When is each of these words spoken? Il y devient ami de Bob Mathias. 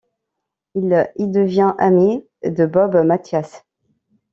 Il 0.73 0.97
y 1.17 1.27
devient 1.27 1.75
ami 1.77 2.25
de 2.43 2.65
Bob 2.65 2.95
Mathias. 3.05 3.63